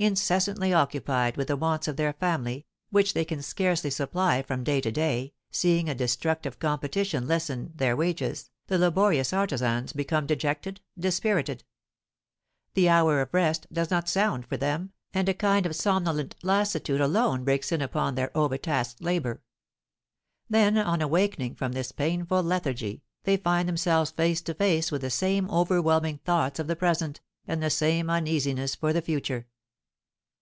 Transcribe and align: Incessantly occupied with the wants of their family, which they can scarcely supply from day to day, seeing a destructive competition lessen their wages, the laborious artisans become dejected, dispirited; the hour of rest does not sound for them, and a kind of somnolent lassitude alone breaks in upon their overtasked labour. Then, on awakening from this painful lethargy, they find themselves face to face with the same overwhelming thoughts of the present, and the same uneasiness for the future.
Incessantly 0.00 0.72
occupied 0.72 1.36
with 1.36 1.48
the 1.48 1.56
wants 1.56 1.88
of 1.88 1.96
their 1.96 2.12
family, 2.12 2.64
which 2.90 3.14
they 3.14 3.24
can 3.24 3.42
scarcely 3.42 3.90
supply 3.90 4.42
from 4.42 4.62
day 4.62 4.80
to 4.80 4.92
day, 4.92 5.34
seeing 5.50 5.88
a 5.88 5.94
destructive 5.96 6.60
competition 6.60 7.26
lessen 7.26 7.72
their 7.74 7.96
wages, 7.96 8.48
the 8.68 8.78
laborious 8.78 9.32
artisans 9.32 9.92
become 9.92 10.24
dejected, 10.24 10.80
dispirited; 10.96 11.64
the 12.74 12.88
hour 12.88 13.20
of 13.20 13.34
rest 13.34 13.66
does 13.72 13.90
not 13.90 14.08
sound 14.08 14.46
for 14.46 14.56
them, 14.56 14.92
and 15.12 15.28
a 15.28 15.34
kind 15.34 15.66
of 15.66 15.74
somnolent 15.74 16.36
lassitude 16.44 17.00
alone 17.00 17.42
breaks 17.42 17.72
in 17.72 17.82
upon 17.82 18.14
their 18.14 18.30
overtasked 18.38 19.02
labour. 19.02 19.42
Then, 20.48 20.78
on 20.78 21.02
awakening 21.02 21.56
from 21.56 21.72
this 21.72 21.90
painful 21.90 22.44
lethargy, 22.44 23.02
they 23.24 23.36
find 23.36 23.68
themselves 23.68 24.12
face 24.12 24.40
to 24.42 24.54
face 24.54 24.92
with 24.92 25.00
the 25.00 25.10
same 25.10 25.50
overwhelming 25.50 26.18
thoughts 26.18 26.60
of 26.60 26.68
the 26.68 26.76
present, 26.76 27.20
and 27.48 27.60
the 27.60 27.68
same 27.68 28.08
uneasiness 28.08 28.76
for 28.76 28.92
the 28.92 29.02
future. 29.02 29.48